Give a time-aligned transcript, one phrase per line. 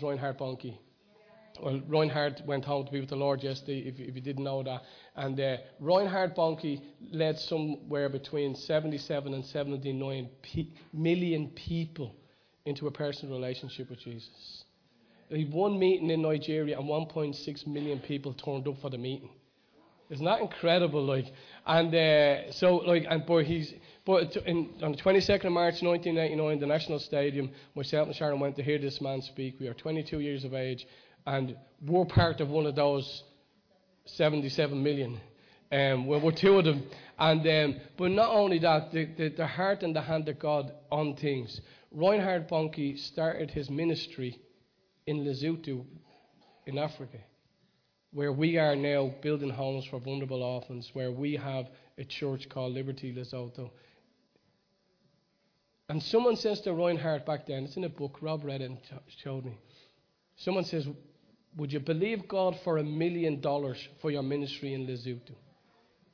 [0.00, 0.08] Mrs.
[0.08, 0.76] Reinhard Bonnke?
[1.62, 4.62] Well, Reinhard went home to be with the Lord yesterday, if, if you didn't know
[4.62, 4.82] that.
[5.14, 6.80] And uh, Reinhard Bonnke
[7.12, 12.14] led somewhere between 77 and 79 pe- million people
[12.64, 14.64] into a personal relationship with Jesus.
[15.28, 19.30] He had one meeting in Nigeria, and 1.6 million people turned up for the meeting.
[20.08, 21.04] Isn't that incredible?
[21.04, 21.26] Like,
[21.66, 23.72] and uh, so like, and but he's
[24.04, 28.56] but in, on the 22nd of March 1989, the National Stadium, myself and Sharon went
[28.56, 29.56] to hear this man speak.
[29.60, 30.86] We are 22 years of age,
[31.26, 33.24] and we're part of one of those
[34.06, 35.20] 77 million.
[35.72, 36.82] Um, well, we're two of them,
[37.18, 40.72] and um, but not only that, the, the, the heart and the hand of God
[40.90, 41.60] on things.
[41.92, 44.38] Reinhard Bonnke started his ministry
[45.06, 45.84] in Lesotho,
[46.66, 47.18] in Africa
[48.12, 52.72] where we are now building homes for vulnerable orphans, where we have a church called
[52.72, 53.70] Liberty Lesotho.
[55.90, 58.78] And someone says to Reinhard back then, it's in a book, Rob read it and
[59.24, 59.58] showed me.
[60.36, 60.86] Someone says,
[61.56, 65.34] Would you believe God for a million dollars for your ministry in Lesotho?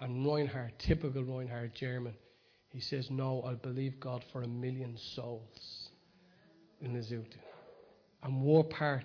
[0.01, 2.15] And Reinhard, typical Reinhard German,
[2.71, 5.91] he says, No, I'll believe God for a million souls
[6.81, 7.37] in Lesotho.
[8.23, 9.05] And we're part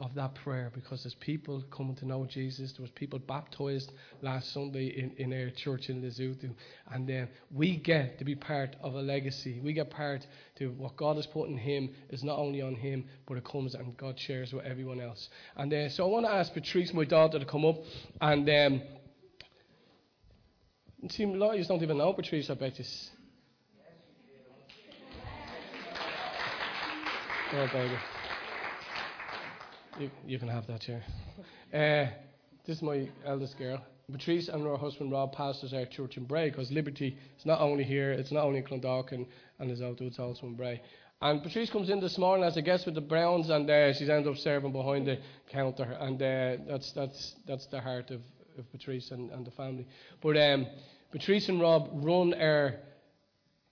[0.00, 2.72] of that prayer because there's people coming to know Jesus.
[2.72, 6.50] There was people baptized last Sunday in, in our church in Lesotho.
[6.90, 9.60] And then we get to be part of a legacy.
[9.62, 10.26] We get part
[10.56, 13.74] to what God has put in him is not only on him, but it comes
[13.74, 15.28] and God shares with everyone else.
[15.56, 17.76] And uh, so I want to ask Patrice, my daughter, to come up
[18.22, 18.82] and um,
[21.10, 22.84] see, a lot of you don't even know Patrice, I bet you.
[27.52, 28.19] Oh, baby.
[30.00, 31.02] You, you can have that chair.
[31.74, 32.10] Uh,
[32.64, 33.84] this is my eldest girl.
[34.10, 37.84] Patrice and her husband Rob pastors our church in Bray because Liberty is not only
[37.84, 39.26] here, it's not only in Clondalkin
[39.58, 40.80] and it's also, it's also in Bray.
[41.20, 44.08] And Patrice comes in this morning as a guest with the Browns, and uh, she's
[44.08, 45.18] ended up serving behind the
[45.50, 48.22] counter, and uh, that's that's that's the heart of,
[48.58, 49.86] of Patrice and, and the family.
[50.22, 50.66] But um,
[51.12, 52.76] Patrice and Rob run our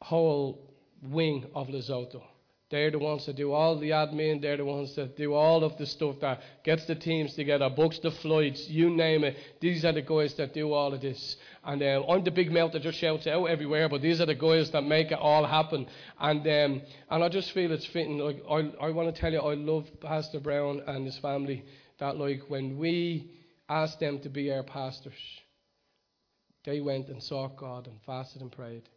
[0.03, 0.61] whole
[1.03, 2.23] wing of Lesotho.
[2.71, 4.43] They're the ones that do all the admin.
[4.43, 7.99] They're the ones that do all of the stuff that gets the teams together, books
[7.99, 9.39] the flights, you name it.
[9.61, 11.37] These are the guys that do all of this.
[11.65, 14.35] And uh, I'm the big mouth that just shouts out everywhere, but these are the
[14.35, 15.87] guys that make it all happen.
[16.21, 18.19] And um, and I just feel it's fitting.
[18.19, 21.65] Like I, I want to tell you, I love Pastor Brown and his family.
[22.01, 23.31] That like when we
[23.71, 25.15] asked them to be our pastors,
[26.67, 28.91] they went and sought God and fasted and prayed.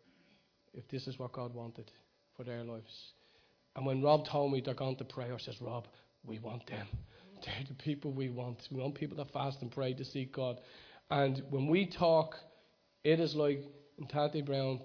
[0.73, 1.89] If this is what God wanted
[2.35, 3.13] for their lives.
[3.75, 5.87] And when Rob told me they're going to pray, I says, Rob,
[6.25, 6.87] we want them.
[7.43, 8.67] They're the people we want.
[8.71, 10.59] We want people that fast and pray to seek God.
[11.09, 12.35] And when we talk,
[13.03, 13.63] it is like
[13.99, 14.79] Ntate Brown,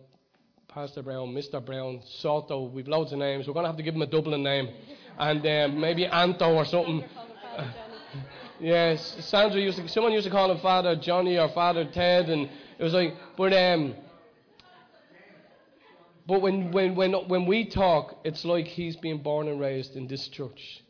[0.69, 1.65] Pastor Brown, Mr.
[1.65, 2.65] Brown, Soto.
[2.65, 3.47] We've loads of names.
[3.47, 4.69] We're going to have to give him a Dublin name.
[5.19, 7.05] And um, maybe Anto or something.
[8.61, 12.29] yes, Sandra used to, someone used to call him Father Johnny or Father Ted.
[12.29, 12.49] And
[12.79, 13.95] it was like, but um,
[16.27, 20.09] but when, when, when, when we talk, it's like he's been born and raised in
[20.09, 20.83] this church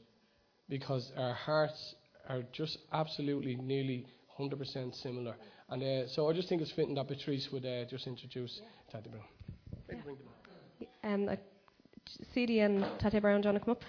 [0.69, 1.95] because our hearts
[2.29, 4.07] are just absolutely nearly
[4.39, 5.37] 100% similar.
[5.69, 8.61] And uh, so I just think it's fitting that Patrice would uh, just introduce
[8.93, 9.01] yeah.
[9.01, 9.25] Brown.
[10.79, 10.87] Yeah.
[11.05, 11.37] Um, uh,
[12.33, 13.83] CD and Ntate Brown, do you want to come up?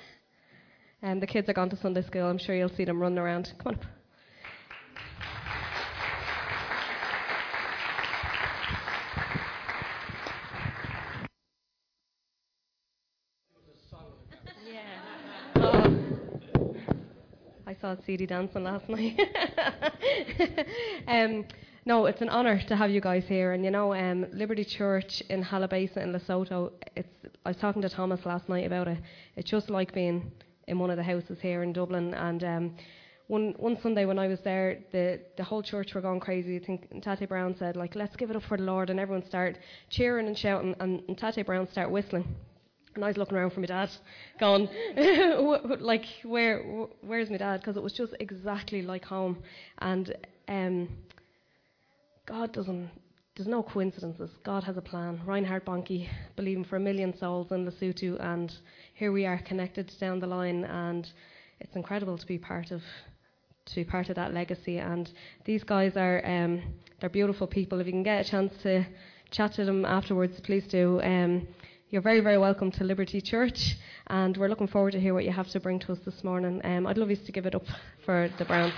[1.03, 2.25] Um, the kids are gone to Sunday school.
[2.25, 3.53] I'm sure you'll see them running around.
[3.59, 3.96] Come on up.
[17.87, 19.17] Saw CD dancing last night.
[21.07, 21.45] um,
[21.85, 23.53] no, it's an honour to have you guys here.
[23.53, 26.73] And you know, um, Liberty Church in Hallabesa in Lesotho.
[26.97, 27.07] It's.
[27.45, 28.97] I was talking to Thomas last night about it.
[29.37, 30.33] It's just like being
[30.67, 32.13] in one of the houses here in Dublin.
[32.13, 32.75] And um,
[33.27, 36.57] one one Sunday when I was there, the the whole church were going crazy.
[36.57, 39.25] I think Ntate Brown said like, "Let's give it up for the Lord," and everyone
[39.25, 39.59] started
[39.89, 42.35] cheering and shouting, and, and Ntate Brown started whistling.
[42.97, 43.91] And I was looking around for my dad,
[44.39, 44.67] going,
[45.79, 46.63] like, where,
[47.01, 47.61] where's my dad?
[47.61, 49.37] Because it was just exactly like home.
[49.77, 50.15] And
[50.47, 50.89] um,
[52.25, 52.89] God doesn't,
[53.35, 54.31] there's no coincidences.
[54.43, 55.21] God has a plan.
[55.27, 58.51] Reinhard Bonnke believing for a million souls in Lesotho, and
[58.95, 61.07] here we are connected down the line, and
[61.59, 62.81] it's incredible to be part of
[63.67, 64.79] to be part of that legacy.
[64.79, 65.11] And
[65.45, 66.63] these guys are um,
[66.99, 67.79] they're beautiful people.
[67.79, 68.87] If you can get a chance to
[69.29, 70.99] chat to them afterwards, please do.
[71.03, 71.47] Um,
[71.89, 75.31] you're very, very welcome to Liberty Church, and we're looking forward to hear what you
[75.31, 76.59] have to bring to us this morning.
[76.65, 77.65] Um, I'd love you to give it up
[78.05, 78.73] for the Browns.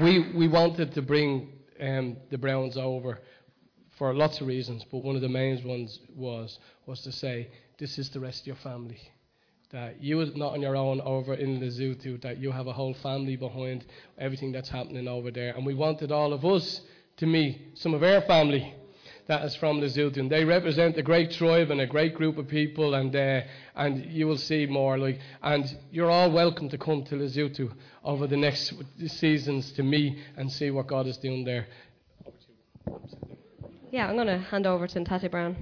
[0.00, 3.20] We we wanted to bring um, the Browns over
[3.98, 7.98] for lots of reasons, but one of the main ones was was to say, this
[7.98, 9.00] is the rest of your family.
[9.70, 12.94] That you are not on your own over in Lesotho, that you have a whole
[12.94, 13.84] family behind
[14.18, 15.54] everything that's happening over there.
[15.56, 16.80] And we wanted all of us
[17.16, 18.74] to meet some of our family
[19.26, 20.18] that is from Lesotho.
[20.18, 23.40] And they represent a great tribe and a great group of people, and uh,
[23.74, 24.98] and you will see more.
[24.98, 27.72] Like, and you're all welcome to come to Lesotho
[28.04, 28.74] over the next
[29.06, 31.66] seasons to meet and see what God is doing there.
[33.90, 35.56] Yeah, I'm going to hand over to Ntate Brown.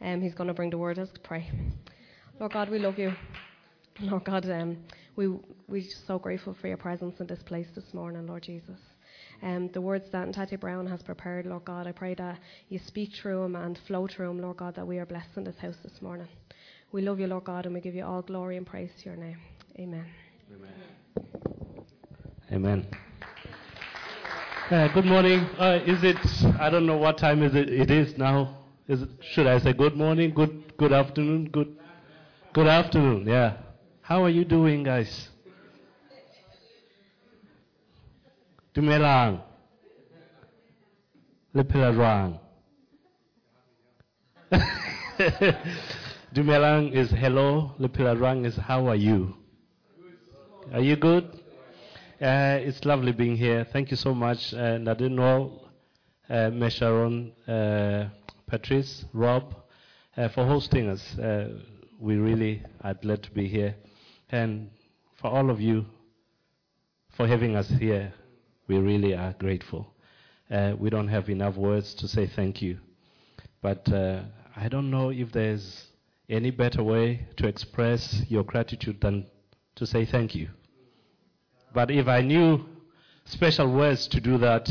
[0.00, 0.98] Um, he's going to bring the word.
[0.98, 1.50] Let's pray.
[2.40, 3.12] Lord God, we love you.
[4.00, 4.78] Lord God, um,
[5.14, 5.28] we
[5.68, 8.80] we're so grateful for your presence in this place this morning, Lord Jesus.
[9.40, 13.14] Um, the words that Ntate Brown has prepared, Lord God, I pray that you speak
[13.14, 15.76] through him and flow through him, Lord God, that we are blessed in this house
[15.84, 16.26] this morning.
[16.90, 19.16] We love you, Lord God, and we give you all glory and praise to your
[19.16, 19.38] name.
[19.78, 20.06] Amen.
[20.52, 21.84] Amen.
[22.52, 22.86] Amen.
[24.70, 25.40] Uh, good morning.
[25.56, 26.18] Uh, is it?
[26.58, 27.68] I don't know what time is it.
[27.68, 28.58] It is now.
[28.88, 30.32] Is it, should I say good morning?
[30.34, 31.50] Good good afternoon.
[31.50, 31.78] Good
[32.54, 33.26] good afternoon.
[33.26, 33.56] Yeah.
[34.00, 35.28] How are you doing, guys?
[38.72, 39.42] Dumelang.
[41.52, 42.38] Lepelarang.
[46.32, 47.74] Dumelang is hello.
[47.80, 49.34] Lepelarang is how are you?
[50.72, 51.24] Are you good?
[52.22, 53.66] Uh, it's lovely being here.
[53.72, 54.50] Thank you so much.
[54.52, 55.60] Didn't know
[56.30, 58.10] uh, Mesharon, uh,
[58.46, 59.56] Patrice, Rob,
[60.16, 61.02] uh, for hosting us.
[62.04, 63.76] We really are glad to be here.
[64.28, 64.68] And
[65.16, 65.86] for all of you
[67.16, 68.12] for having us here,
[68.68, 69.86] we really are grateful.
[70.50, 72.76] Uh, we don't have enough words to say thank you.
[73.62, 74.20] But uh,
[74.54, 75.86] I don't know if there's
[76.28, 79.24] any better way to express your gratitude than
[79.76, 80.50] to say thank you.
[81.72, 82.66] But if I knew
[83.24, 84.70] special words to do that,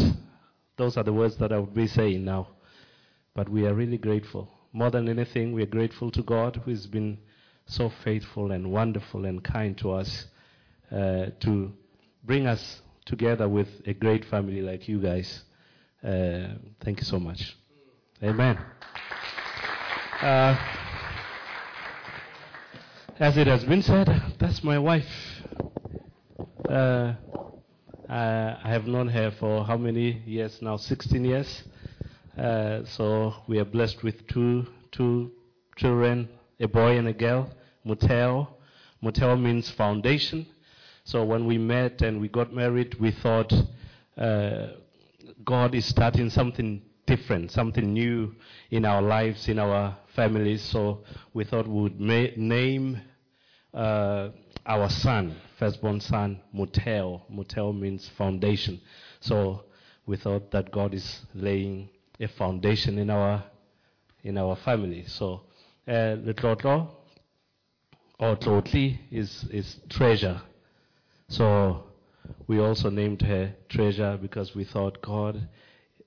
[0.78, 2.50] those are the words that I would be saying now.
[3.34, 4.52] But we are really grateful.
[4.75, 7.20] More than anything, we are grateful to God who has been
[7.68, 10.25] so faithful and wonderful and kind to us
[10.92, 11.72] uh, to
[12.24, 15.44] bring us together with a great family like you guys.
[16.04, 17.56] Uh, thank you so much.
[18.24, 18.58] Amen.
[20.20, 20.58] Uh,
[23.20, 24.08] as it has been said,
[24.40, 25.06] that's my wife.
[26.68, 27.14] Uh,
[28.10, 30.78] I, I have known her for how many years now?
[30.78, 31.64] 16 years.
[32.38, 35.32] Uh, so we are blessed with two two
[35.76, 36.28] children,
[36.60, 37.48] a boy and a girl.
[37.86, 38.48] Muteo.
[39.04, 40.48] Muteo means foundation.
[41.04, 43.54] So when we met and we got married, we thought
[44.18, 44.68] uh,
[45.46, 48.34] God is starting something different, something new
[48.72, 50.64] in our lives, in our families.
[50.64, 51.04] So
[51.36, 53.00] we thought we would ma- name
[53.76, 54.30] uh,
[54.66, 57.22] our son, firstborn son, Muteo.
[57.32, 58.82] Muteo means foundation.
[59.20, 59.66] So
[60.08, 61.90] we thought that God is laying
[62.24, 63.44] a foundation in our
[64.24, 65.06] in our family.
[65.08, 65.42] So
[65.88, 66.90] uh, Letlotlo
[68.20, 70.42] or Tlotli is is treasure.
[71.28, 71.84] So
[72.48, 75.48] we also named her treasure because we thought God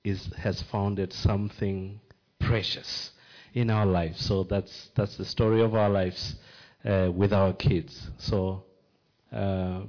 [0.03, 1.99] is has founded something
[2.39, 3.11] precious
[3.53, 4.25] in our lives.
[4.25, 6.35] So that's that's the story of our lives
[6.85, 8.09] uh, with our kids.
[8.17, 8.63] So
[9.31, 9.81] uh,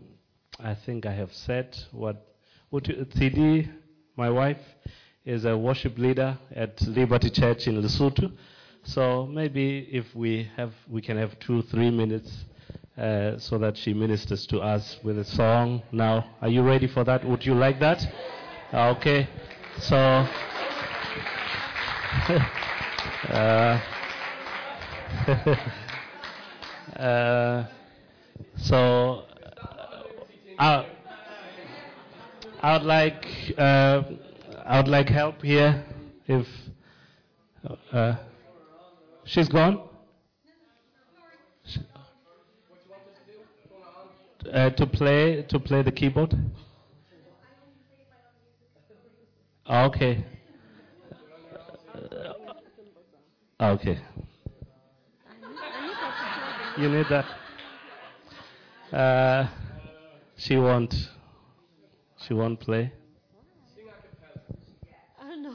[0.58, 2.25] I think I have said what.
[2.70, 3.66] What TD,
[4.14, 4.60] my wife,
[5.24, 8.30] is a worship leader at Liberty Church in Lesotho.
[8.84, 12.44] So maybe if we have, we can have two, three minutes
[12.96, 15.82] uh, so that she ministers to us with a song.
[15.92, 17.25] Now, are you ready for that?
[17.25, 18.06] Would you like that?
[18.72, 19.28] Okay.
[19.80, 19.96] So,
[23.28, 23.80] uh,
[26.96, 27.64] uh,
[28.56, 29.25] so
[30.58, 30.84] uh,
[32.60, 34.02] I would like uh,
[34.68, 35.82] I would like help here.
[36.26, 36.46] If
[37.90, 38.16] uh,
[39.25, 39.80] she's gone,
[44.52, 46.34] uh, to play to play the keyboard.
[49.70, 50.25] Okay.
[53.58, 53.98] Uh, okay.
[56.76, 57.25] You need that.
[58.94, 59.48] Uh,
[60.37, 60.94] she won't.
[62.26, 62.92] She won't play.
[65.20, 65.52] Oh, no.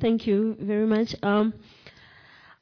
[0.00, 1.14] Thank you very much.
[1.22, 1.54] Um,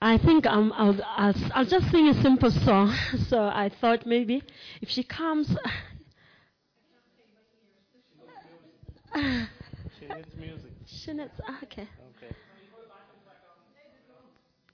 [0.03, 2.95] I think um, I'll, I'll, I'll just sing a simple song.
[3.29, 4.43] So I thought maybe
[4.81, 5.55] if she comes.
[9.99, 10.71] She needs music.
[10.87, 11.33] she needs,
[11.65, 11.89] okay.
[12.17, 12.33] Okay.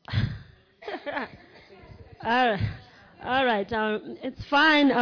[2.22, 2.60] All right.
[3.24, 3.72] All right.
[3.72, 4.92] Um, it's fine.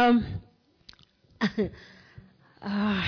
[2.65, 3.03] Uh,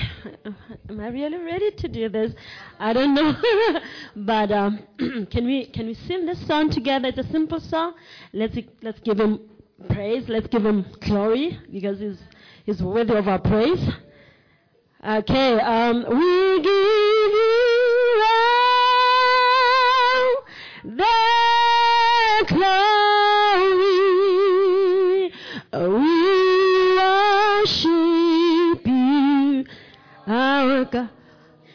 [0.88, 2.32] am I really ready to do this?
[2.80, 3.36] I don't know.
[4.16, 4.80] but um,
[5.32, 7.08] can we can we sing this song together?
[7.08, 7.96] It's a simple song.
[8.34, 9.40] Let's let's give him
[9.90, 10.30] praise.
[10.30, 12.20] Let's give him glory because he's
[12.66, 13.84] he's worthy of our praise.
[15.04, 15.60] Okay.
[15.60, 18.46] Um, we give you all
[20.84, 22.87] the glory.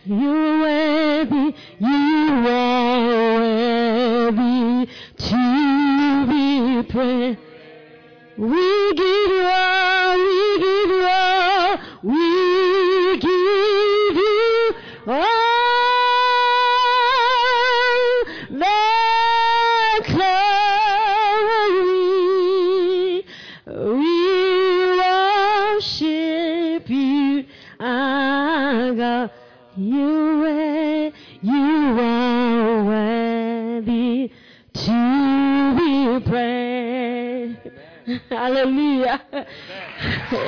[0.04, 1.54] You're worthy,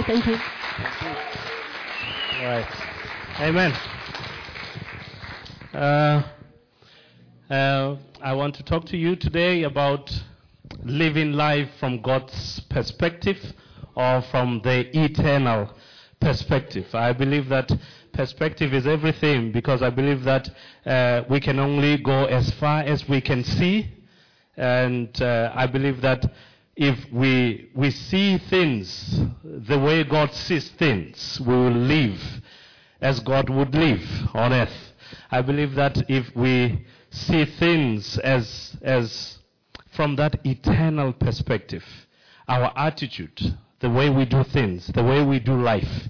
[0.06, 0.34] Thank you.
[0.34, 0.40] All
[2.44, 2.66] right.
[3.40, 3.72] Amen.
[5.72, 6.22] Uh,
[7.48, 10.10] uh, I want to talk to you today about
[10.82, 13.38] living life from God's perspective
[13.94, 15.70] or from the eternal
[16.20, 16.84] perspective.
[16.92, 17.72] I believe that
[18.12, 20.50] perspective is everything because I believe that
[20.84, 23.90] uh, we can only go as far as we can see.
[24.58, 26.26] And uh, I believe that
[26.76, 32.20] if we, we see things the way God sees things, we will live
[33.00, 34.02] as God would live
[34.34, 34.92] on earth.
[35.30, 39.38] I believe that if we see things as, as
[39.92, 41.84] from that eternal perspective,
[42.48, 46.08] our attitude, the way we do things, the way we do life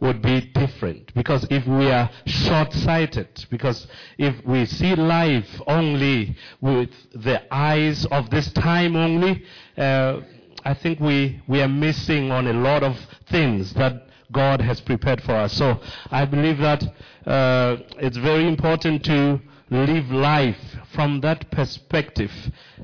[0.00, 1.12] would be different.
[1.14, 3.86] Because if we are short sighted, because
[4.18, 9.44] if we see life only with the eyes of this time only,
[9.76, 10.20] uh,
[10.64, 12.98] I think we, we are missing on a lot of
[13.30, 15.52] things that God has prepared for us.
[15.52, 15.80] So
[16.10, 16.82] I believe that
[17.26, 20.58] uh, it's very important to live life
[20.92, 22.32] from that perspective.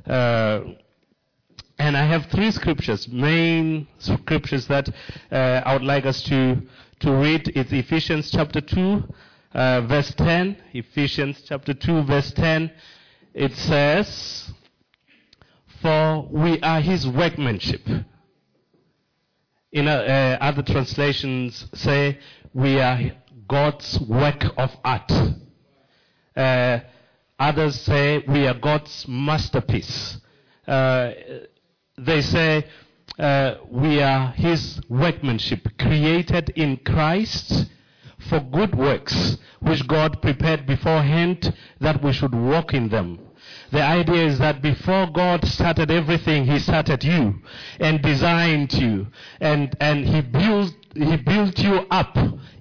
[0.07, 0.61] Uh,
[1.83, 4.89] and I have three scriptures, main scriptures that
[5.33, 6.63] uh, I would like us to,
[7.01, 7.51] to read.
[7.57, 9.03] It's Ephesians chapter 2,
[9.53, 10.57] uh, verse 10.
[10.75, 12.71] Ephesians chapter 2, verse 10.
[13.35, 14.53] It says,
[15.81, 17.83] For we are his workmanship.
[19.73, 22.21] In uh, uh, other translations say,
[22.55, 23.11] We are
[23.49, 25.11] God's work of art.
[26.37, 26.79] Uh,
[27.41, 30.19] others say, We are God's masterpiece.
[30.65, 31.11] Uh,
[31.99, 32.65] they say
[33.19, 37.67] uh, we are his workmanship, created in Christ
[38.29, 43.19] for good works, which God prepared beforehand that we should walk in them.
[43.71, 47.43] The idea is that before God started everything, He started you
[47.81, 49.09] and designed you,
[49.41, 52.17] and, and He built He built you up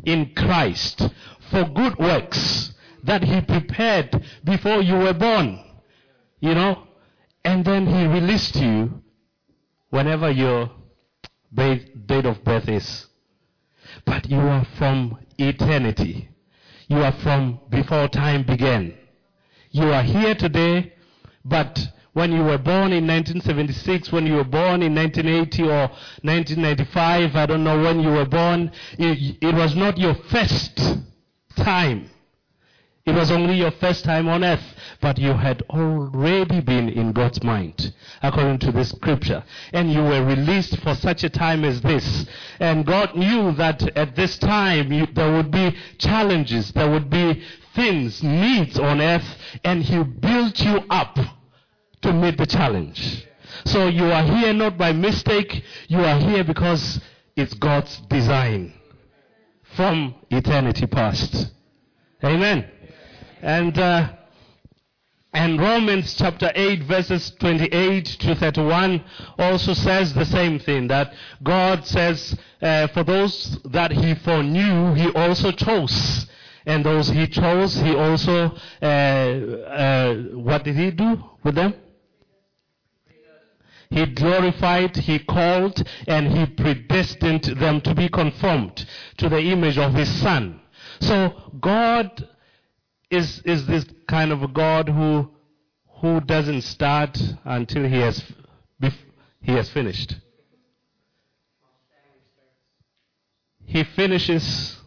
[0.05, 1.09] in Christ
[1.49, 2.73] for good works
[3.03, 5.59] that He prepared before you were born.
[6.39, 6.87] You know?
[7.45, 9.01] And then He released you
[9.91, 10.71] whenever your
[11.53, 13.07] date of birth is.
[14.05, 16.29] But you are from eternity.
[16.87, 18.97] You are from before time began.
[19.69, 20.93] You are here today,
[21.45, 21.79] but
[22.13, 25.87] when you were born in 1976, when you were born in 1980 or
[26.23, 30.77] 1995, I don't know when you were born, it, it was not your first
[31.55, 32.09] time.
[33.03, 34.63] It was only your first time on earth,
[35.01, 39.43] but you had already been in God's mind, according to the scripture.
[39.73, 42.27] And you were released for such a time as this.
[42.59, 47.41] And God knew that at this time you, there would be challenges, there would be
[47.73, 51.17] things, needs on earth, and He built you up
[52.01, 53.25] to meet the challenge.
[53.65, 57.01] So you are here not by mistake, you are here because
[57.35, 58.73] it's God's design
[59.75, 61.51] from eternity past.
[62.23, 62.69] Amen.
[63.41, 64.13] And, uh,
[65.33, 69.03] and Romans chapter 8 verses 28 to 31
[69.39, 75.09] also says the same thing that God says, uh, for those that he foreknew, he
[75.13, 76.27] also chose.
[76.67, 81.73] And those he chose, he also, uh, uh, what did he do with them?
[83.89, 88.85] He glorified, he called, and he predestined them to be conformed
[89.17, 90.61] to the image of his son.
[91.01, 92.27] So God
[93.11, 95.29] is, is this kind of a God who,
[95.99, 98.23] who doesn't start until he has,
[99.41, 100.15] he has finished.
[103.65, 104.77] He finishes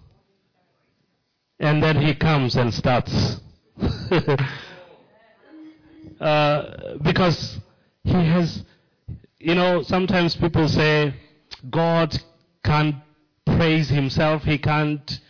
[1.61, 3.41] and then he comes and starts.
[6.21, 7.59] uh, because
[8.03, 8.65] he has,
[9.39, 11.15] you know, sometimes people say
[11.71, 12.15] God
[12.65, 12.97] can't
[13.47, 15.21] praise himself, he can't,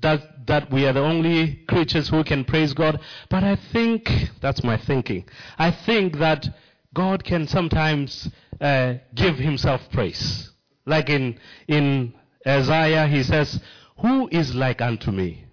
[0.00, 3.00] that, that we are the only creatures who can praise God.
[3.28, 5.24] But I think, that's my thinking,
[5.58, 6.48] I think that
[6.94, 8.28] God can sometimes
[8.60, 10.50] uh, give himself praise.
[10.84, 12.14] Like in, in
[12.46, 13.60] Isaiah, he says,
[13.98, 15.46] Who is like unto me?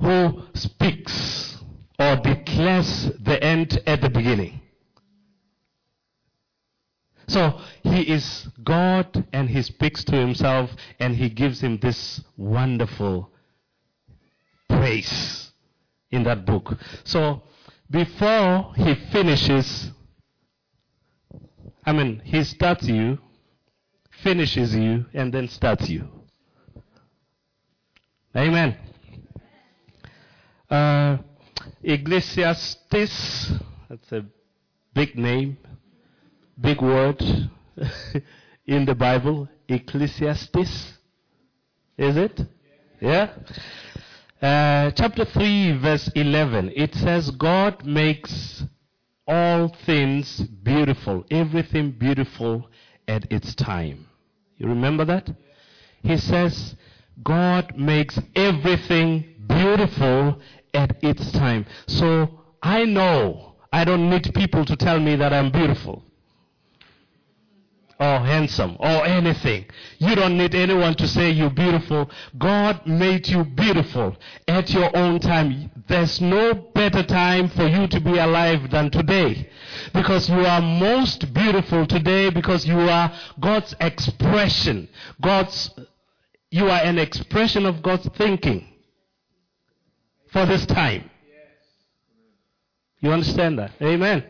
[0.00, 1.44] Who speaks
[1.98, 4.60] or declares the end at the beginning.
[7.26, 13.30] So he is God and he speaks to himself and he gives him this wonderful
[14.68, 15.52] praise
[16.10, 16.76] in that book.
[17.04, 17.42] So
[17.90, 19.90] before he finishes,
[21.84, 23.18] I mean, he starts you,
[24.22, 26.08] finishes you, and then starts you.
[28.36, 28.76] Amen.
[30.70, 31.18] Uh,
[31.82, 33.52] Ecclesiastes,
[33.88, 34.24] that's a
[34.92, 35.58] big name,
[36.60, 37.20] big word
[38.66, 39.48] in the Bible.
[39.68, 40.92] Ecclesiastes,
[41.96, 42.40] is it?
[43.00, 43.30] Yeah?
[44.40, 48.62] Uh, chapter 3, verse 11, it says, God makes
[49.26, 52.68] all things beautiful, everything beautiful
[53.08, 54.06] at its time.
[54.58, 55.30] You remember that?
[56.02, 56.76] He says,
[57.22, 60.40] God makes everything beautiful
[60.74, 61.64] at its time.
[61.86, 66.02] So I know I don't need people to tell me that I'm beautiful
[68.04, 69.64] or handsome or anything.
[69.98, 72.10] You don't need anyone to say you're beautiful.
[72.38, 75.70] God made you beautiful at your own time.
[75.88, 79.48] There's no better time for you to be alive than today.
[79.92, 84.88] Because you are most beautiful today because you are God's expression.
[85.20, 85.70] God's,
[86.50, 88.68] you are an expression of God's thinking
[90.32, 91.10] for this time.
[93.00, 93.72] You understand that?
[93.82, 94.24] Amen.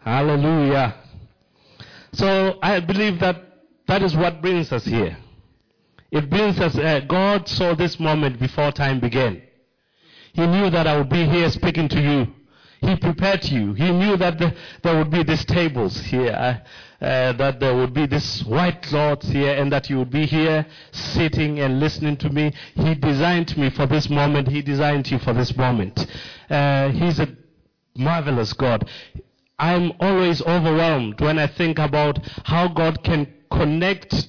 [0.00, 0.94] Hallelujah.
[2.16, 3.42] So I believe that
[3.88, 5.18] that is what brings us here.
[6.10, 9.42] It brings us, uh, God saw this moment before time began.
[10.32, 12.26] He knew that I would be here speaking to you.
[12.80, 13.74] He prepared you.
[13.74, 17.92] He knew that the, there would be these tables here, uh, uh, that there would
[17.92, 22.30] be this white cloths here, and that you would be here sitting and listening to
[22.30, 22.52] me.
[22.74, 24.48] He designed me for this moment.
[24.48, 26.06] He designed you for this moment.
[26.48, 27.28] Uh, he's a
[27.94, 28.88] marvelous God.
[29.58, 34.28] I'm always overwhelmed when I think about how God can connect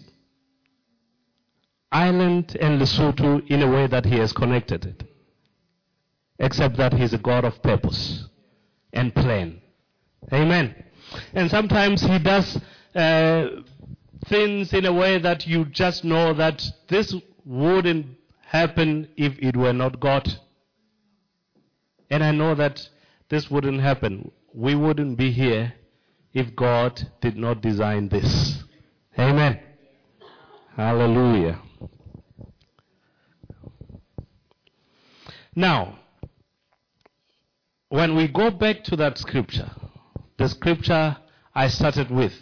[1.91, 5.03] Ireland and Lesotho in a way that He has connected it.
[6.39, 8.25] Except that He's a God of purpose
[8.93, 9.61] and plan.
[10.31, 10.75] Amen.
[11.33, 12.59] And sometimes He does
[12.95, 13.47] uh,
[14.27, 17.13] things in a way that you just know that this
[17.45, 18.05] wouldn't
[18.45, 20.31] happen if it were not God.
[22.09, 22.87] And I know that
[23.29, 25.71] this wouldn't happen we wouldn't be here
[26.33, 28.63] if God did not design this.
[29.17, 29.59] Amen.
[30.75, 31.61] Hallelujah.
[35.55, 35.99] Now,
[37.89, 39.69] when we go back to that scripture,
[40.37, 41.17] the scripture
[41.53, 42.33] I started with,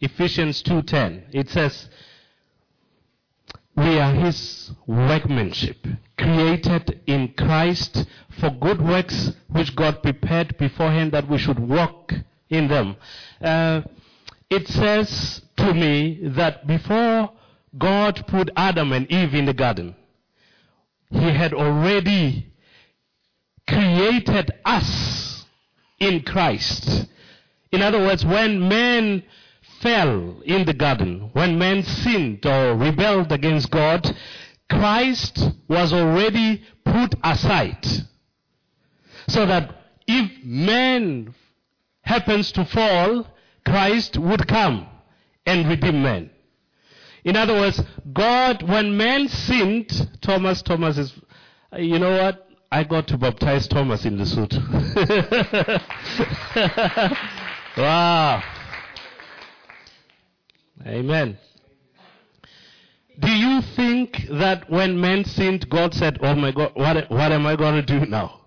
[0.00, 1.90] Ephesians 2:10, it says,
[3.76, 5.86] "We are his workmanship,
[6.30, 8.06] created in Christ
[8.38, 12.12] for good works which God prepared beforehand that we should walk
[12.48, 12.96] in them.
[13.40, 13.82] Uh,
[14.48, 17.32] it says to me that before
[17.76, 19.96] God put Adam and Eve in the garden,
[21.10, 22.52] He had already
[23.68, 25.44] created us
[25.98, 27.06] in Christ.
[27.72, 29.22] In other words, when man
[29.80, 34.14] fell in the garden, when man sinned or rebelled against God,
[34.70, 37.84] Christ was already put aside.
[39.28, 39.74] So that
[40.06, 41.34] if man
[42.02, 43.26] happens to fall,
[43.66, 44.86] Christ would come
[45.44, 46.30] and redeem man.
[47.24, 51.12] In other words, God, when man sinned, Thomas, Thomas is,
[51.76, 52.46] you know what?
[52.72, 54.54] I got to baptize Thomas in the suit.
[57.76, 58.42] wow.
[60.86, 61.36] Amen.
[63.18, 67.46] Do you think that when man sinned, God said, Oh my God, what, what am
[67.46, 68.40] I going to do now?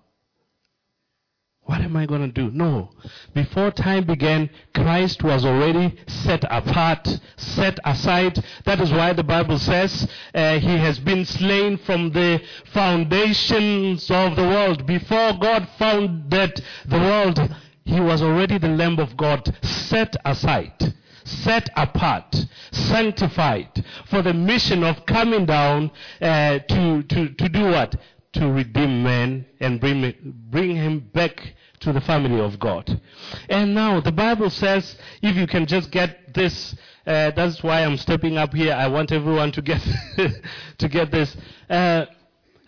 [1.66, 2.50] What am I going to do?
[2.50, 2.90] No.
[3.32, 8.44] Before time began, Christ was already set apart, set aside.
[8.66, 14.36] That is why the Bible says uh, he has been slain from the foundations of
[14.36, 14.86] the world.
[14.86, 17.40] Before God founded the world,
[17.84, 22.34] he was already the Lamb of God, set aside set apart,
[22.72, 27.96] sanctified for the mission of coming down uh, to, to, to do what?
[28.34, 30.14] To redeem man and bring,
[30.50, 33.00] bring him back to the family of God.
[33.48, 36.74] And now the Bible says, if you can just get this,
[37.06, 38.72] uh, that's why I'm stepping up here.
[38.72, 39.80] I want everyone to get
[40.78, 41.36] to get this.
[41.68, 42.06] Uh,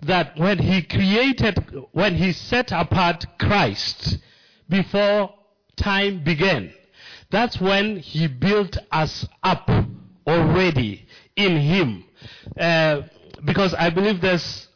[0.02, 1.58] that when he created,
[1.92, 4.18] when he set apart Christ
[4.68, 5.32] before
[5.76, 6.72] time began,
[7.30, 9.68] that's when he built us up
[10.26, 12.04] already in him.
[12.58, 13.02] Uh,
[13.44, 14.68] because I believe there's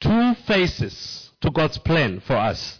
[0.00, 2.78] two phases to God's plan for us.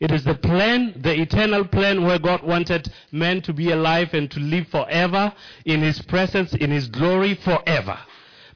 [0.00, 4.30] It is the plan, the eternal plan where God wanted men to be alive and
[4.30, 5.32] to live forever
[5.66, 7.98] in His presence, in His glory forever.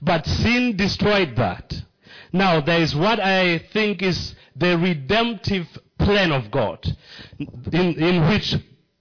[0.00, 1.74] But sin destroyed that.
[2.32, 5.66] Now, there is what I think is the redemptive
[5.98, 6.96] plan of God,
[7.38, 8.56] in, in which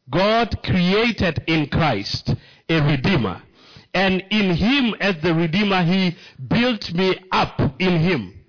[0.09, 2.35] God created in Christ
[2.69, 3.41] a Redeemer.
[3.93, 6.15] And in Him, as the Redeemer, He
[6.47, 8.43] built me up in Him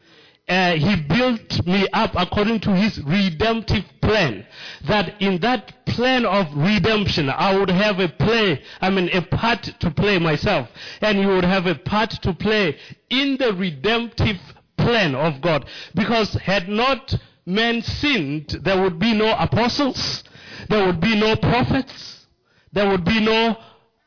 [0.49, 4.47] uh, he built me up according to his redemptive plan.
[4.87, 9.63] That in that plan of redemption, I would have a play, I mean, a part
[9.63, 10.69] to play myself.
[11.01, 12.77] And you would have a part to play
[13.09, 14.39] in the redemptive
[14.77, 15.67] plan of God.
[15.95, 17.15] Because had not
[17.47, 20.25] men sinned, there would be no apostles,
[20.69, 22.27] there would be no prophets,
[22.73, 23.57] there would be no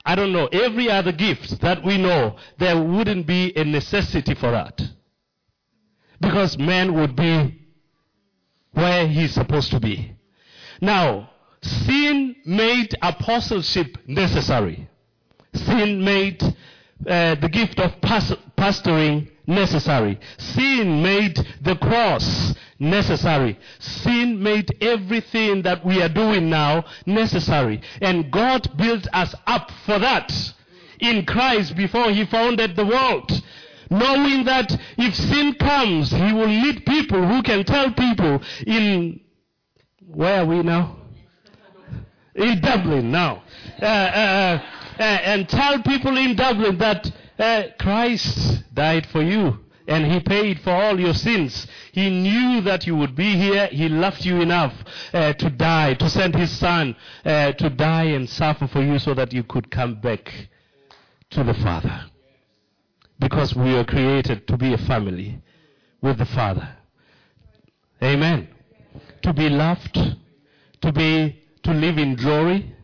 [0.07, 4.51] I don't know, every other gift that we know, there wouldn't be a necessity for
[4.51, 4.81] that.
[6.21, 7.59] Because man would be
[8.71, 10.15] where he's supposed to be.
[10.79, 11.29] Now,
[11.61, 14.87] sin made apostleship necessary.
[15.53, 20.21] Sin made uh, the gift of pastoring necessary.
[20.37, 23.57] Sin made the cross necessary.
[23.79, 27.81] Sin made everything that we are doing now necessary.
[28.01, 30.31] And God built us up for that
[30.99, 33.31] in Christ before He founded the world
[33.89, 39.19] knowing that if sin comes, he will need people who can tell people in
[40.07, 40.95] where are we now?
[42.35, 43.43] In Dublin now.
[43.81, 44.61] Uh, uh, uh,
[44.99, 50.59] uh and tell people in Dublin that uh, Christ died for you and he paid
[50.61, 51.67] for all your sins.
[51.97, 53.65] He knew that you would be here.
[53.71, 54.71] He loved you enough
[55.11, 59.15] uh, to die, to send his son uh, to die and suffer for you so
[59.15, 60.31] that you could come back
[61.31, 62.05] to the Father
[63.17, 65.41] because we were created to be a family
[65.99, 66.69] with the Father.
[68.03, 68.47] Amen.
[69.23, 69.97] To be loved,
[70.81, 72.75] to be to live in glory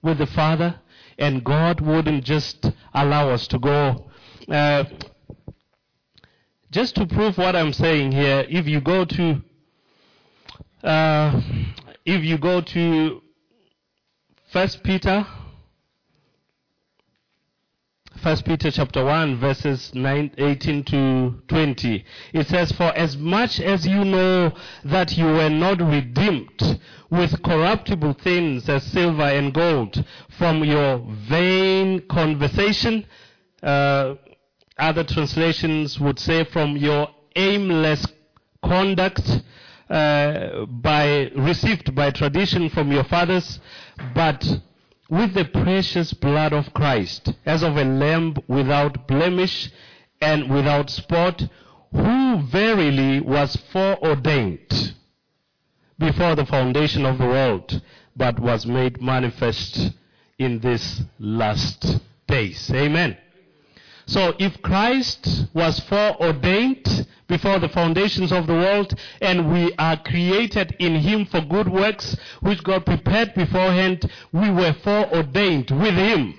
[0.00, 0.80] with the Father,
[1.18, 4.10] and God wouldn't just allow us to go.
[4.48, 4.84] Uh,
[6.72, 9.42] just to prove what I'm saying here, if you go to
[10.82, 11.40] uh,
[12.04, 13.22] if you go to
[14.50, 15.26] First Peter
[18.22, 22.04] First Peter chapter 1 verses 9, 18 to 20.
[22.32, 24.52] It says, For as much as you know
[24.84, 26.80] that you were not redeemed
[27.10, 30.04] with corruptible things as silver and gold
[30.38, 33.06] from your vain conversation,
[33.60, 34.14] uh,
[34.82, 38.04] other translations would say from your aimless
[38.64, 39.42] conduct
[39.88, 43.60] uh, by received by tradition from your fathers,
[44.14, 44.44] but
[45.08, 49.70] with the precious blood of Christ, as of a lamb without blemish
[50.20, 51.42] and without spot,
[51.92, 54.94] who verily was foreordained
[55.98, 57.80] before the foundation of the world,
[58.16, 59.92] but was made manifest
[60.38, 62.70] in these last days.
[62.72, 63.16] Amen.
[64.06, 70.76] So if Christ was foreordained before the foundations of the world and we are created
[70.78, 76.34] in him for good works which God prepared beforehand, we were foreordained with him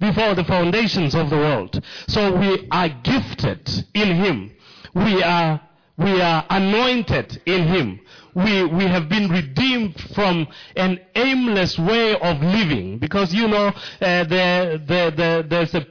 [0.00, 1.82] before the foundations of the world.
[2.06, 4.52] So we are gifted in him.
[4.94, 5.60] We are
[5.96, 8.00] we are anointed in him.
[8.32, 14.24] We, we have been redeemed from an aimless way of living because you know uh,
[14.24, 15.84] there, there, there, there's a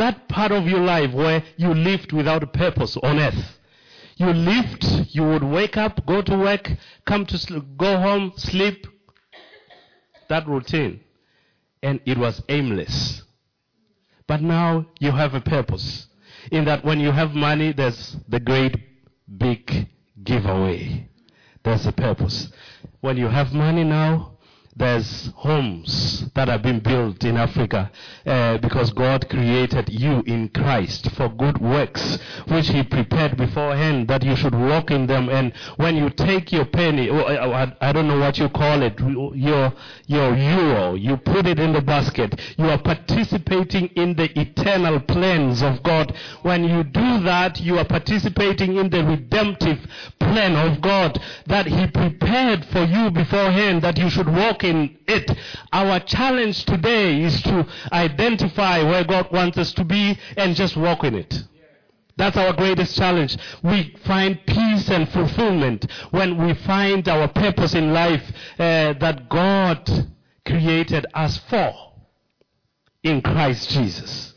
[0.00, 3.58] that part of your life where you lived without a purpose on earth.
[4.16, 6.70] You lived, you would wake up, go to work,
[7.06, 8.86] come to sleep, go home, sleep.
[10.28, 11.00] That routine.
[11.82, 13.22] And it was aimless.
[14.26, 16.06] But now you have a purpose.
[16.50, 18.76] In that when you have money, there's the great
[19.36, 19.88] big
[20.24, 21.08] giveaway.
[21.62, 22.50] There's a purpose.
[23.00, 24.29] When you have money now,
[24.76, 27.90] there's homes that have been built in Africa
[28.24, 34.22] uh, because God created you in Christ for good works, which He prepared beforehand that
[34.22, 35.28] you should walk in them.
[35.28, 39.72] And when you take your penny, I, I don't know what you call it, your
[40.06, 42.40] your euro, you put it in the basket.
[42.56, 46.16] You are participating in the eternal plans of God.
[46.42, 49.78] When you do that, you are participating in the redemptive
[50.20, 55.30] plan of God that He prepared for you beforehand that you should walk in it.
[55.72, 61.04] Our challenge today is to identify where God wants us to be and just walk
[61.04, 61.44] in it.
[62.16, 63.36] That's our greatest challenge.
[63.62, 68.22] We find peace and fulfillment when we find our purpose in life
[68.58, 69.88] uh, that God
[70.44, 71.72] created us for
[73.02, 74.29] in Christ Jesus.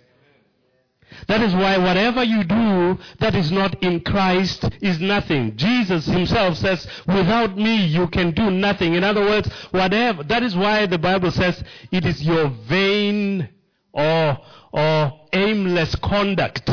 [1.28, 5.56] That is why whatever you do that is not in Christ is nothing.
[5.56, 8.94] Jesus himself says, without me you can do nothing.
[8.96, 13.50] In other words, whatever, that is why the Bible says it is your vain
[13.92, 14.38] or,
[14.72, 16.70] or aimless conduct.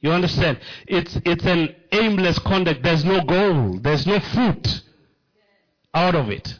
[0.00, 0.60] You understand?
[0.86, 2.82] It's, it's an aimless conduct.
[2.82, 3.78] There's no goal.
[3.80, 4.82] There's no fruit
[5.92, 6.58] out of it.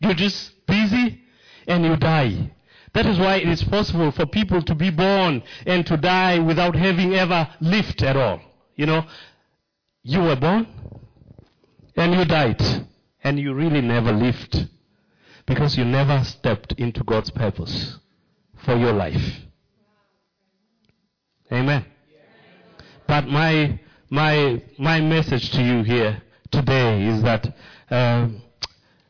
[0.00, 1.20] You're just busy
[1.66, 2.52] and you die.
[2.94, 6.76] That is why it is possible for people to be born and to die without
[6.76, 8.40] having ever lived at all.
[8.76, 9.04] You know,
[10.04, 10.66] you were born
[11.96, 12.62] and you died
[13.22, 14.68] and you really never lived
[15.46, 17.98] because you never stepped into God's purpose
[18.64, 19.40] for your life.
[21.52, 21.84] Amen.
[23.06, 23.78] But my
[24.08, 27.54] my my message to you here today is that
[27.90, 28.40] um,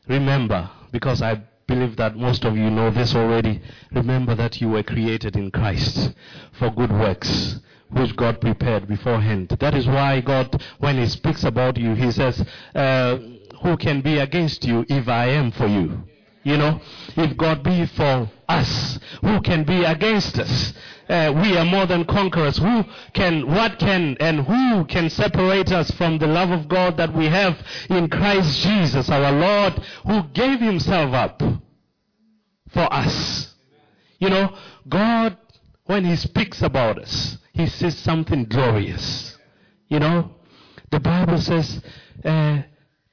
[0.07, 3.61] remember, because I believe that most of you know this already.
[3.91, 6.13] Remember that you were created in Christ
[6.53, 9.49] for good works, which God prepared beforehand.
[9.59, 13.17] That is why God, when He speaks about you, He says, uh,
[13.63, 16.03] Who can be against you if I am for you?
[16.45, 16.79] You know,
[17.17, 20.73] if God be for us, who can be against us?
[21.09, 22.59] Uh, we are more than conquerors.
[22.59, 27.11] Who can, what can, and who can separate us from the love of God that
[27.15, 27.57] we have
[27.89, 29.73] in Christ Jesus, our Lord,
[30.05, 31.41] who gave himself up
[32.69, 33.51] for us?
[34.19, 34.55] You know,
[34.87, 35.35] God,
[35.85, 39.35] when he speaks about us, he says something glorious.
[39.87, 40.29] You know,
[40.91, 41.81] the Bible says
[42.23, 42.61] uh,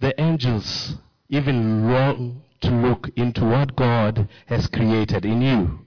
[0.00, 0.96] the angels
[1.30, 5.80] even long to look into what God has created in you.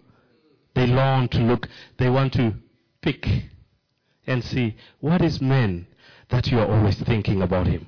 [0.74, 2.54] They long to look, they want to
[3.02, 3.28] pick
[4.28, 5.88] and see what is man
[6.30, 7.88] that you are always thinking about him.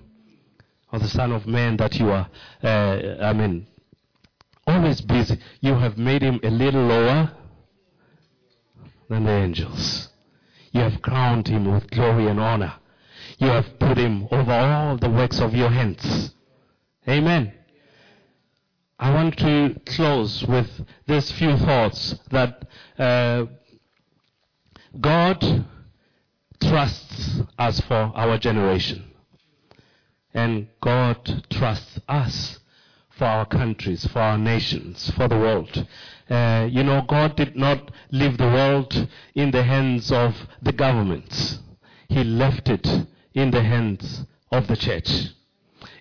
[0.91, 2.29] Or the Son of Man that you are,
[2.63, 3.67] uh, I mean,
[4.65, 5.39] always busy.
[5.59, 7.31] You have made him a little lower
[9.09, 10.09] than the angels.
[10.71, 12.73] You have crowned him with glory and honor.
[13.37, 16.33] You have put him over all the works of your hands.
[17.07, 17.53] Amen.
[18.99, 20.69] I want to close with
[21.05, 23.45] these few thoughts that uh,
[24.99, 25.65] God
[26.59, 29.03] trusts us for our generation.
[30.33, 32.59] And God trusts us
[33.11, 35.87] for our countries, for our nations, for the world.
[36.29, 41.59] Uh, you know, God did not leave the world in the hands of the governments.
[42.09, 42.87] He left it
[43.33, 45.09] in the hands of the church.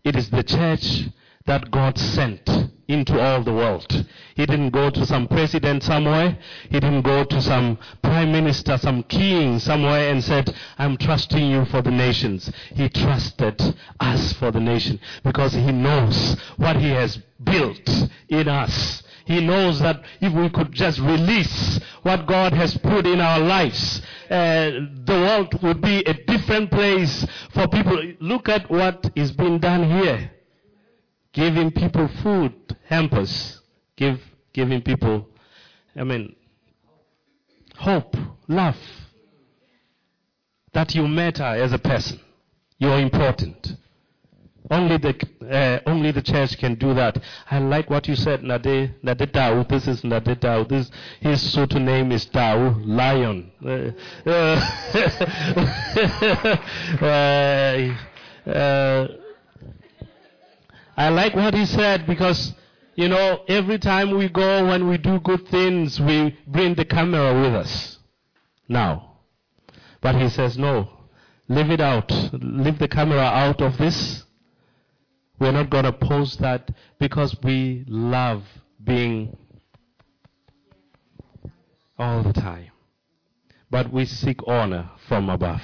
[0.03, 1.05] It is the church
[1.47, 2.49] that God sent
[2.89, 4.07] into all the world.
[4.35, 6.39] He didn't go to some president somewhere.
[6.71, 11.65] He didn't go to some prime minister, some king somewhere and said, I'm trusting you
[11.67, 12.51] for the nations.
[12.75, 13.61] He trusted
[13.99, 17.89] us for the nation because he knows what he has built
[18.29, 19.03] in us.
[19.25, 24.01] He knows that if we could just release what God has put in our lives,
[24.31, 24.71] uh,
[25.05, 28.01] the world would be a different place for people.
[28.21, 30.31] Look at what is being done here
[31.37, 32.55] giving people food,
[32.87, 33.61] hampers,
[33.95, 34.19] give,
[34.55, 35.29] giving people,
[35.95, 36.35] I mean,
[37.77, 38.17] hope,
[38.49, 38.77] love,
[40.73, 42.19] that you matter as a person.
[42.79, 43.77] You are important.
[44.71, 45.15] Only the
[45.49, 47.23] uh, only the church can do that.
[47.51, 49.63] I like what you said, Ntate Ntate Tau.
[49.63, 50.65] This is Nade Tau.
[50.65, 53.53] This his Sotho name is Tau, lion.
[53.65, 53.93] Uh,
[54.29, 54.61] uh,
[58.51, 59.07] uh
[60.97, 62.55] I like what he said because,
[62.95, 67.39] you know, every time we go, when we do good things, we bring the camera
[67.39, 67.99] with us.
[68.67, 69.19] Now.
[70.01, 70.89] But he says, no,
[71.49, 72.11] leave it out.
[72.33, 74.25] Leave the camera out of this.
[75.39, 78.43] We're not going to post that because we love
[78.83, 79.37] being
[81.99, 82.71] all the time.
[83.71, 85.63] But we seek honor from above.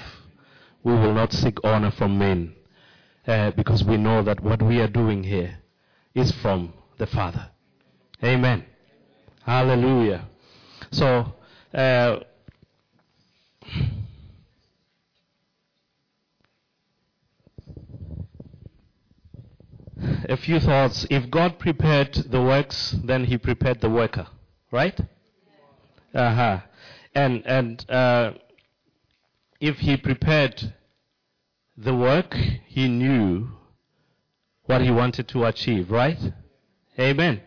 [0.82, 2.54] We will not seek honor from men
[3.26, 5.58] uh, because we know that what we are doing here
[6.14, 7.50] is from the Father.
[8.22, 8.64] Amen.
[9.44, 10.28] Hallelujah.
[10.90, 11.32] So,
[11.74, 12.20] uh,
[20.28, 21.06] a few thoughts.
[21.10, 24.26] If God prepared the works, then He prepared the worker,
[24.70, 24.98] right?
[26.14, 26.60] Uh huh.
[27.14, 28.32] And and uh,
[29.60, 30.72] if He prepared
[31.82, 32.34] the work,
[32.66, 33.48] He knew
[34.64, 36.18] what He wanted to achieve, right?
[36.98, 37.40] Amen.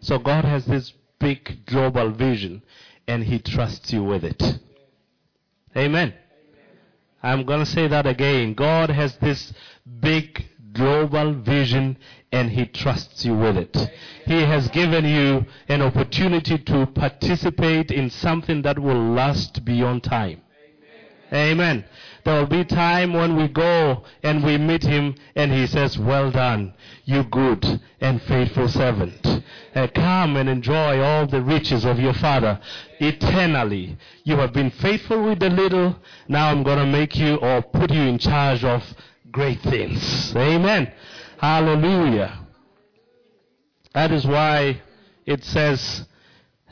[0.00, 2.62] So God has this big global vision,
[3.06, 4.42] and He trusts you with it.
[5.76, 6.14] Amen.
[7.22, 8.54] I'm going to say that again.
[8.54, 9.52] God has this
[10.00, 11.96] big global vision
[12.32, 13.76] and He trusts you with it.
[14.26, 20.40] He has given you an opportunity to participate in something that will last beyond time.
[21.32, 21.84] Amen.
[22.24, 26.30] There will be time when we go and we meet him and he says, well
[26.30, 29.42] done, you good and faithful servant.
[29.74, 32.60] Uh, come and enjoy all the riches of your father
[33.00, 33.96] eternally.
[34.24, 35.96] You have been faithful with the little.
[36.28, 38.84] Now I'm going to make you or put you in charge of
[39.30, 40.36] great things.
[40.36, 40.92] Amen.
[41.38, 42.38] Hallelujah.
[43.94, 44.80] That is why
[45.26, 46.06] it says,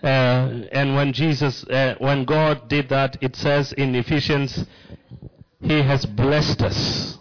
[0.03, 4.65] uh, and when Jesus, uh, when God did that, it says in Ephesians,
[5.61, 7.19] He has blessed us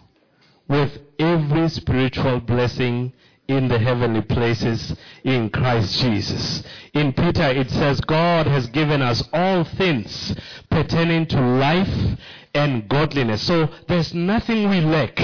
[0.68, 3.12] with every spiritual blessing
[3.50, 6.64] in the heavenly places in Christ Jesus.
[6.94, 10.36] In Peter, it says, God has given us all things
[10.70, 12.18] pertaining to life
[12.54, 13.42] and godliness.
[13.42, 15.20] So there's nothing we lack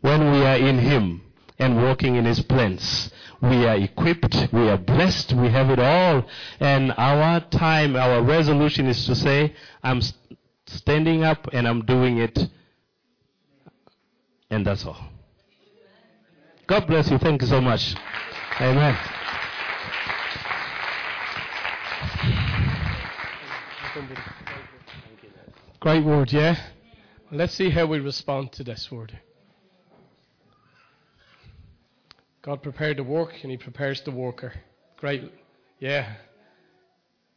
[0.00, 1.20] when we are in Him
[1.58, 3.10] and walking in His plans.
[3.42, 6.24] We are equipped, we are blessed, we have it all.
[6.60, 10.00] And our time, our resolution is to say, I'm
[10.66, 12.38] standing up and I'm doing it.
[14.48, 15.08] And that's all.
[16.68, 17.18] God bless you.
[17.18, 17.96] Thank you so much.
[18.60, 18.96] Amen.
[25.80, 26.54] Great word, yeah?
[27.32, 29.18] Let's see how we respond to this word.
[32.42, 34.52] God prepared the work and He prepares the worker.
[34.96, 35.32] Great.
[35.78, 36.12] Yeah.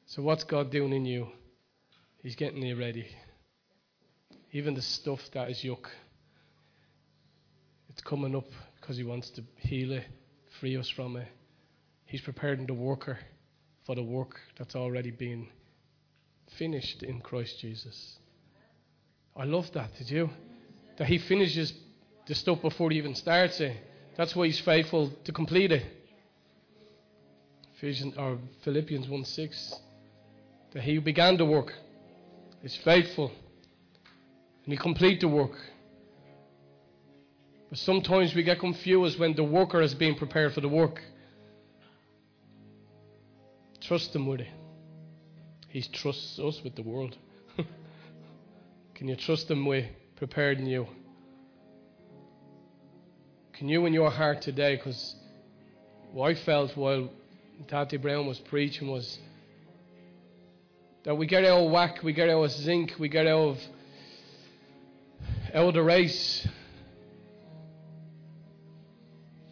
[0.08, 1.28] So, what's God doing in you?
[2.24, 3.08] He's getting you ready.
[4.52, 5.86] Even the stuff that is yuck,
[7.90, 8.48] it's coming up
[8.82, 10.06] because He wants to heal it,
[10.60, 11.28] free us from it.
[12.06, 13.20] He's preparing the worker
[13.86, 15.48] for the work that's already been
[16.58, 18.18] finished in Christ Jesus.
[19.36, 20.32] I love that, did you?
[20.98, 21.74] That He finishes
[22.26, 23.78] the stuff before He even starts it.
[24.18, 25.84] That's why he's faithful to complete it.
[27.76, 29.76] Ephesians or Philippians 1 6.
[30.74, 31.74] That he began the work
[32.64, 33.32] is faithful
[34.64, 35.56] and he complete the work.
[37.70, 41.02] But sometimes we get confused when the worker is being prepared for the work.
[43.82, 44.48] Trust him with it.
[45.70, 47.18] He trusts us with the world.
[48.96, 50.88] Can you trust him with preparing you?
[53.58, 55.16] Can you in your heart today, because
[56.12, 57.08] what I felt while
[57.66, 59.18] Ntate Brown was preaching was
[61.06, 63.60] that we get out of whack, we get out of zinc, we get out of
[65.54, 66.46] out of the race.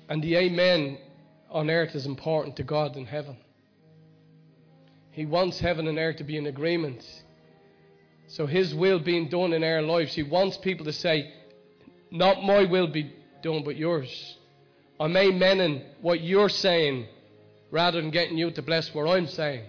[0.09, 0.97] And the amen
[1.49, 3.37] on earth is important to God in heaven.
[5.11, 7.05] He wants heaven and earth to be in agreement.
[8.27, 11.31] So His will being done in our lives, He wants people to say,
[12.11, 14.37] Not my will be done but yours.
[14.99, 17.07] I'm amening what you're saying
[17.71, 19.65] rather than getting you to bless what I'm saying.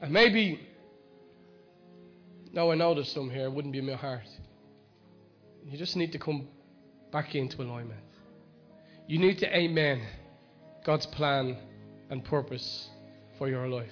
[0.00, 0.60] And maybe,
[2.52, 4.26] no, I know there's some here, it wouldn't be in my heart.
[5.66, 6.48] You just need to come
[7.12, 8.00] back into alignment.
[9.06, 10.02] You need to amen
[10.84, 11.56] God's plan
[12.10, 12.88] and purpose
[13.38, 13.90] for your life.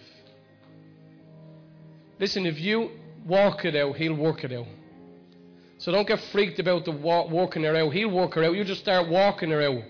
[2.18, 2.90] Listen, if you
[3.26, 4.66] walk it out, He'll work it out.
[5.78, 7.92] So don't get freaked about the walk, walking her out.
[7.92, 8.56] He'll walk her out.
[8.56, 9.82] You just start walking her out.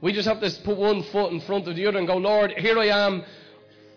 [0.00, 2.52] We just have to put one foot in front of the other and go, Lord,
[2.52, 3.24] here I am.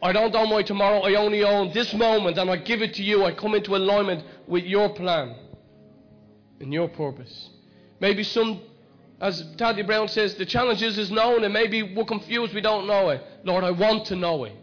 [0.01, 0.99] I don't own my tomorrow.
[0.99, 3.23] I only own this moment, and I give it to you.
[3.23, 5.35] I come into alignment with your plan
[6.59, 7.49] and your purpose.
[7.99, 8.61] Maybe some,
[9.19, 12.53] as Ntate Brown says, the challenge is, is known, and maybe we're confused.
[12.53, 13.23] We don't know it.
[13.43, 14.55] Lord, I want to know it.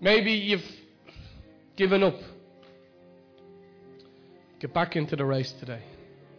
[0.00, 0.64] Maybe you've
[1.76, 2.16] given up.
[4.60, 5.82] Get back into the race today.